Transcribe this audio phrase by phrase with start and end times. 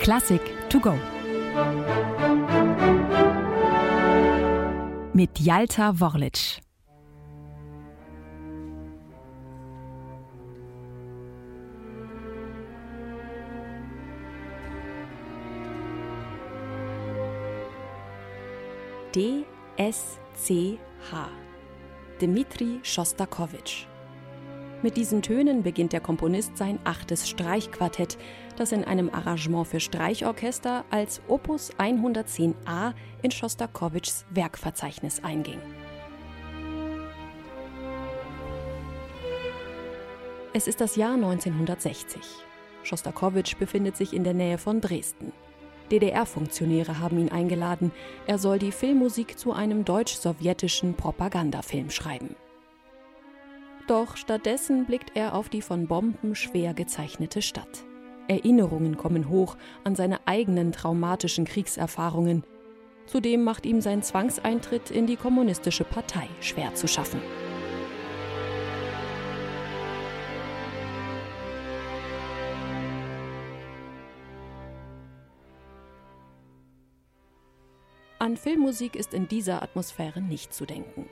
[0.00, 0.94] Klassik to go.
[5.12, 6.60] Mit Jalta Worlic.
[19.14, 20.78] DSCH
[22.18, 23.93] Dmitri Schostakowitsch
[24.84, 28.18] mit diesen Tönen beginnt der Komponist sein achtes Streichquartett,
[28.56, 35.58] das in einem Arrangement für Streichorchester als Opus 110a in Schostakowitschs Werkverzeichnis einging.
[40.52, 42.20] Es ist das Jahr 1960.
[42.82, 45.32] Schostakowitsch befindet sich in der Nähe von Dresden.
[45.90, 47.90] DDR-Funktionäre haben ihn eingeladen,
[48.26, 52.36] er soll die Filmmusik zu einem deutsch-sowjetischen Propagandafilm schreiben.
[53.86, 57.84] Doch stattdessen blickt er auf die von Bomben schwer gezeichnete Stadt.
[58.28, 62.44] Erinnerungen kommen hoch an seine eigenen traumatischen Kriegserfahrungen.
[63.04, 67.20] Zudem macht ihm sein Zwangseintritt in die kommunistische Partei schwer zu schaffen.
[78.18, 81.06] An Filmmusik ist in dieser Atmosphäre nicht zu denken.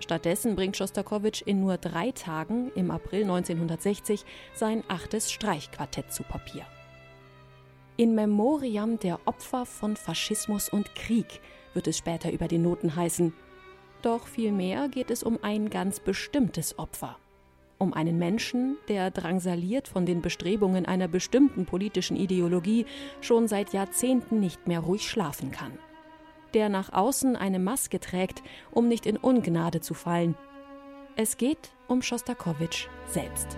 [0.00, 6.66] Stattdessen bringt Schostakowitsch in nur drei Tagen im April 1960 sein achtes Streichquartett zu Papier.
[7.96, 11.40] In Memoriam der Opfer von Faschismus und Krieg
[11.74, 13.32] wird es später über den Noten heißen.
[14.02, 17.16] Doch vielmehr geht es um ein ganz bestimmtes Opfer.
[17.78, 22.86] Um einen Menschen, der drangsaliert von den Bestrebungen einer bestimmten politischen Ideologie
[23.20, 25.78] schon seit Jahrzehnten nicht mehr ruhig schlafen kann
[26.54, 30.36] der nach außen eine Maske trägt, um nicht in Ungnade zu fallen.
[31.16, 33.56] Es geht um Schostakowitsch selbst.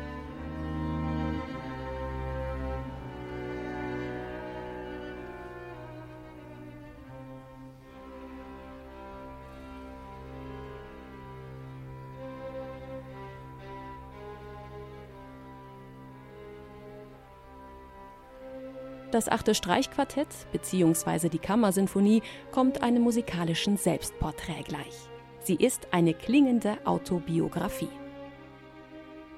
[19.11, 21.29] Das achte Streichquartett bzw.
[21.29, 25.09] die Kammersinfonie kommt einem musikalischen Selbstporträt gleich.
[25.41, 27.89] Sie ist eine klingende Autobiografie.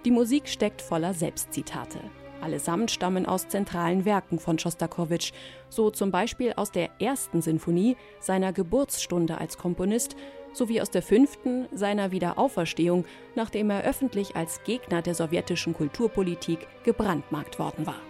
[0.04, 1.98] Die Musik steckt voller Selbstzitate.
[2.40, 5.32] Allesamt stammen aus zentralen Werken von Schostakowitsch,
[5.68, 10.16] so zum Beispiel aus der ersten Sinfonie, seiner Geburtsstunde als Komponist,
[10.52, 17.58] sowie aus der fünften, seiner Wiederauferstehung, nachdem er öffentlich als Gegner der sowjetischen Kulturpolitik gebrandmarkt
[17.58, 18.00] worden war.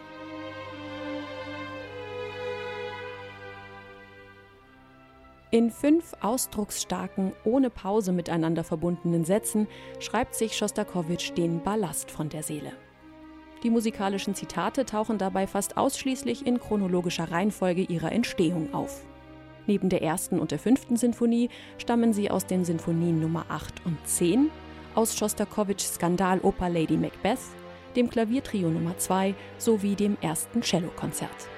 [5.51, 9.67] In fünf ausdrucksstarken, ohne Pause miteinander verbundenen Sätzen
[9.99, 12.73] schreibt sich Schostakowitsch den Ballast von der Seele.
[13.63, 19.07] Die musikalischen Zitate tauchen dabei fast ausschließlich in chronologischer Reihenfolge ihrer Entstehung auf.
[19.67, 21.49] Neben der ersten und der fünften Sinfonie
[21.79, 24.51] stammen sie aus den Sinfonien Nummer 8 und 10,
[24.95, 27.41] aus Schostakowitschs Skandaloper Lady Macbeth,
[27.97, 31.49] dem Klaviertrio Nummer 2 sowie dem ersten Cellokonzert.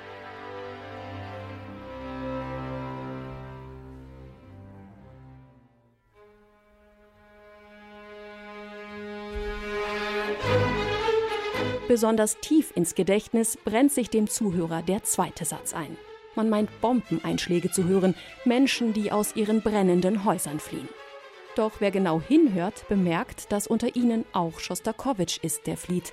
[11.90, 15.96] Besonders tief ins Gedächtnis brennt sich dem Zuhörer der zweite Satz ein.
[16.36, 18.14] Man meint Bombeneinschläge zu hören,
[18.44, 20.88] Menschen, die aus ihren brennenden Häusern fliehen.
[21.56, 26.12] Doch wer genau hinhört, bemerkt, dass unter ihnen auch Schostakowitsch ist, der flieht.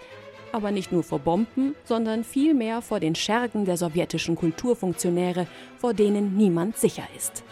[0.52, 5.46] Aber nicht nur vor Bomben, sondern vielmehr vor den Schergen der sowjetischen Kulturfunktionäre,
[5.78, 7.44] vor denen niemand sicher ist.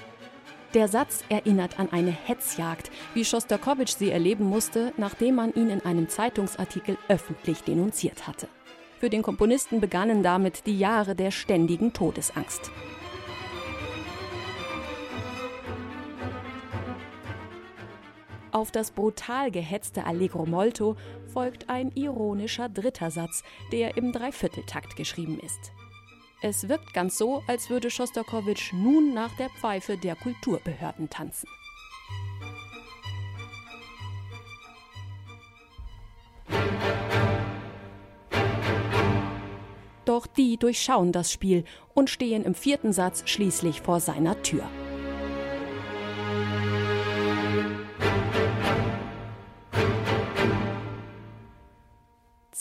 [0.75, 5.79] Der Satz erinnert an eine Hetzjagd, wie Schostakowitsch sie erleben musste, nachdem man ihn in
[5.85, 8.49] einem Zeitungsartikel öffentlich denunziert hatte.
[8.99, 12.71] Für den Komponisten begannen damit die Jahre der ständigen Todesangst.
[18.51, 20.97] Auf das brutal gehetzte Allegro molto
[21.31, 25.71] folgt ein ironischer dritter Satz, der im Dreivierteltakt geschrieben ist.
[26.41, 31.47] Es wirkt ganz so, als würde Schostakowitsch nun nach der Pfeife der Kulturbehörden tanzen.
[40.05, 44.69] Doch die durchschauen das Spiel und stehen im vierten Satz schließlich vor seiner Tür.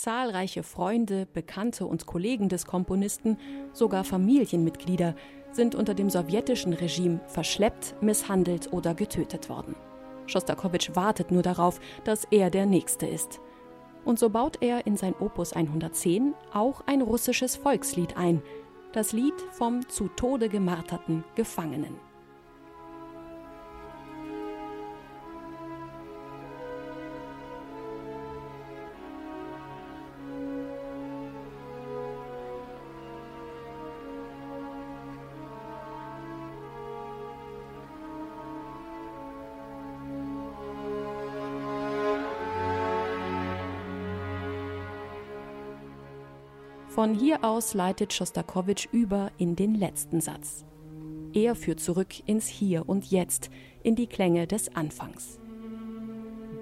[0.04, 3.38] Zahlreiche Freunde, Bekannte und Kollegen des Komponisten,
[3.72, 5.14] sogar Familienmitglieder,
[5.50, 9.74] sind unter dem sowjetischen Regime verschleppt, misshandelt oder getötet worden.
[10.26, 13.40] Schostakowitsch wartet nur darauf, dass er der Nächste ist.
[14.04, 18.42] Und so baut er in sein Opus 110 auch ein russisches Volkslied ein.
[18.92, 21.96] Das Lied vom zu Tode gemarterten Gefangenen.
[46.94, 50.64] Von hier aus leitet Schostakowitsch über in den letzten Satz.
[51.32, 53.50] Er führt zurück ins Hier und Jetzt,
[53.82, 55.40] in die Klänge des Anfangs.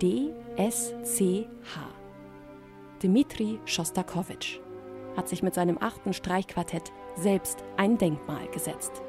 [0.00, 1.46] D, S, C,
[1.76, 1.87] H.
[3.02, 4.58] Dmitri Schostakowitsch
[5.19, 9.02] hat sich mit seinem achten Streichquartett selbst ein Denkmal gesetzt.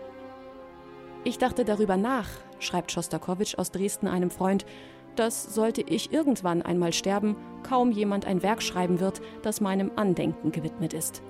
[1.23, 2.27] Ich dachte darüber nach,
[2.59, 4.65] schreibt Schostakowitsch aus Dresden einem Freund,
[5.15, 10.51] dass sollte ich irgendwann einmal sterben, kaum jemand ein Werk schreiben wird, das meinem Andenken
[10.51, 11.21] gewidmet ist.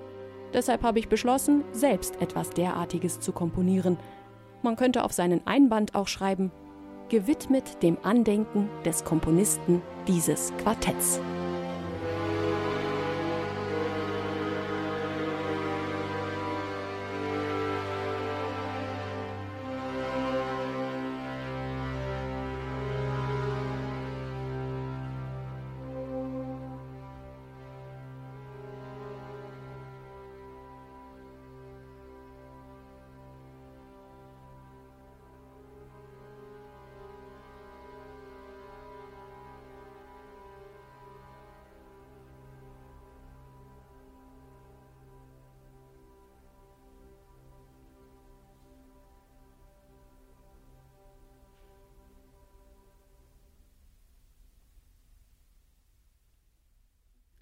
[0.54, 3.98] Deshalb habe ich beschlossen, selbst etwas derartiges zu komponieren.
[4.62, 6.52] Man könnte auf seinen Einband auch schreiben,
[7.10, 11.20] gewidmet dem Andenken des Komponisten dieses Quartetts.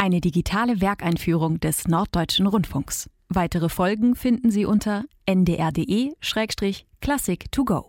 [0.01, 3.07] Eine digitale Werkeinführung des Norddeutschen Rundfunks.
[3.29, 7.87] Weitere Folgen finden Sie unter ndr.de-classic to go.